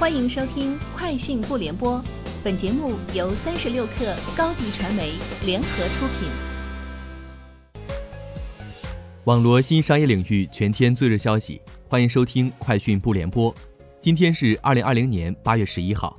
[0.00, 1.98] 欢迎收听《快讯不联播》，
[2.42, 5.12] 本节目由三十六克高低传媒
[5.44, 6.30] 联合出品。
[9.24, 13.52] 网罗新商业领域全天最热消息，欢迎收听《快讯不联播》。
[14.00, 16.18] 今天是二零二零年八月十一号。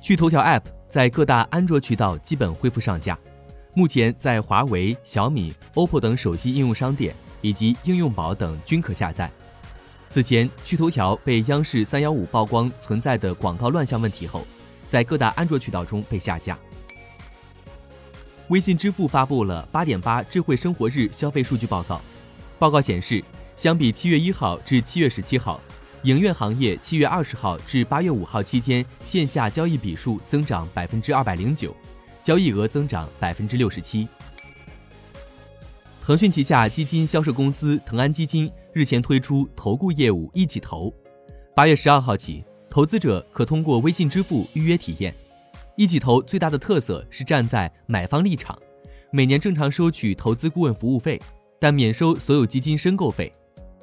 [0.00, 3.18] 趣头条 App 在各大安卓渠道基本恢复上架，
[3.74, 9.28] 目前在华为、小米、OPPO 等手机应用商店以及应用宝等均可下载。
[10.12, 14.44] 此前，趣头条被央视三幺五曝光存在的广告乱象问题后，
[14.88, 16.58] 在各大安卓渠道中被下架。
[18.48, 22.00] 微信支付发布了八点八智慧生活日消费数据报告，
[22.58, 23.22] 报告显示，
[23.56, 25.60] 相比七月一号至七月十七号，
[26.02, 31.72] 影院行业七月二十号至八月五号期间线下交易笔数增长百分之二百零九，
[32.20, 34.08] 交易额增长百分之六十七。
[36.02, 40.94] 腾讯旗下基金销售公司腾安基金日前推出投顾业务一起投，
[41.56, 45.12] 八月十二号起，投资者可通过微信支付预约体验。
[45.76, 48.56] 一起投最大的特色是站在买方立场，
[49.10, 51.20] 每年正常收取投资顾问服务费，
[51.58, 53.32] 但免收所有基金申购费。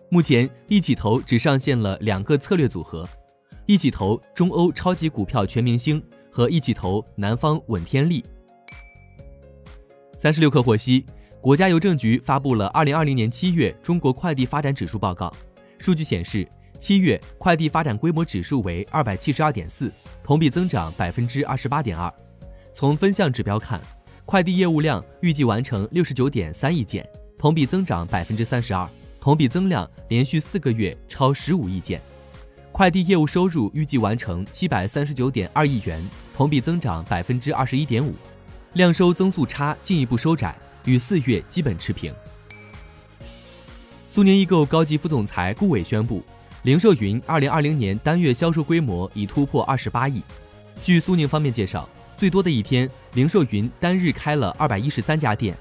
[0.10, 3.06] 目前，一起投只上线了两个策略组合：
[3.66, 8.24] 一起投中欧超级股票全明星和一起投南方稳天利。
[10.18, 11.06] 三十六氪获悉。
[11.40, 15.32] 国家邮政局发布了二零二零年七月中国快递发展指数报告，
[15.78, 16.48] 数据显示，
[16.80, 19.92] 七月快递发展规模指数为二百七十二点四，
[20.24, 22.12] 同比增长百分之二十八点二。
[22.74, 23.80] 从分项指标看，
[24.26, 28.90] 快递业务量预计完成六十九点三亿件，同比增长百分之三十二，
[29.22, 32.02] 同比增量连续四个月超十五亿件。
[32.72, 36.04] 快递业务收入预计完成七百三十九点二亿元，
[36.36, 38.14] 同比增长百分之二十一点五，
[38.74, 40.56] 量收增速差进一步收窄。
[40.88, 42.14] 与四月基本持平。
[44.08, 46.24] 苏宁易购高级副总裁顾伟宣布，
[46.64, 50.24] 零售云二零二零年单月销售规模已突破二十八亿。
[50.82, 55.56] 据苏宁方面介绍，最多的一天，零售云单日开了二百一十三家店。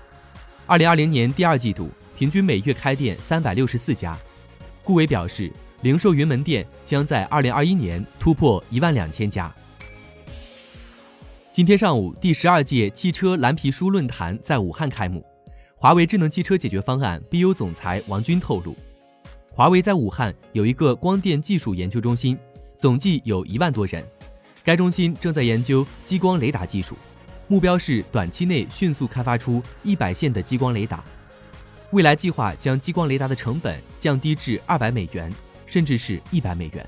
[0.64, 4.16] 二零二零年第二季度，平均每月开店三百六十四家。
[4.84, 9.52] 顾伟表示，零售云门店将在二零二一年突破一万两千家。
[11.56, 15.24] 今天上午，第十二届汽车蓝皮书论坛在武汉开幕。
[15.74, 18.76] 华为智能汽车解决方案 BU 总裁王军透露，
[19.54, 22.38] 华为在武汉有一个光电技术研究中心，
[22.76, 24.06] 总计有一万多人。
[24.62, 26.94] 该中心正在研究激光雷达技术，
[27.48, 31.02] 目标是短期内迅速开发出一百线的激光雷达。
[31.90, 35.32] 未来计划将激光雷达的成本降低至二百美元，
[35.64, 36.86] 甚至是一百美元。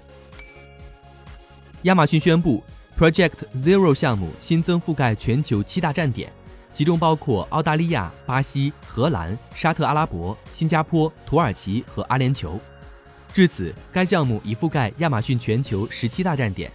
[1.84, 2.62] 亚马逊宣布。
[2.98, 6.32] Project Zero 项目新增覆盖全球七大站点，
[6.72, 12.59] 其中包括澳大利亚、巴西、荷兰、沙特阿拉伯、新加坡、土耳其和阿联酋。
[13.32, 16.72] 至此，该项目已覆盖亚马逊全球十七大站点。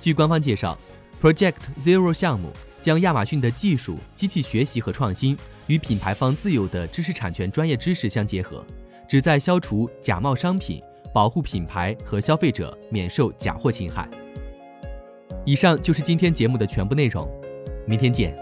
[0.00, 0.76] 据官方介绍
[1.22, 2.50] ，Project Zero 项目
[2.80, 8.66] 将亚马逊的技术、机器学习和创新与品牌方自有的知识产权专业知识相结合，
[9.08, 10.82] 旨在消除假冒商品，
[11.14, 14.08] 保护品牌和消费者免受假货侵害。
[15.44, 17.28] 以上就是今天节目的全部内容，
[17.84, 18.32] 明天见。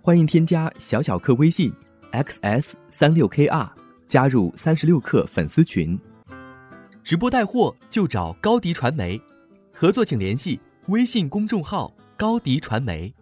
[0.00, 1.70] 欢迎添加小小客微信
[2.12, 3.68] xs 三六 kr，
[4.08, 5.98] 加入三十六课粉丝群。
[7.02, 9.20] 直播带货就找高迪传媒，
[9.70, 13.12] 合作请联系微信公众号高迪传媒。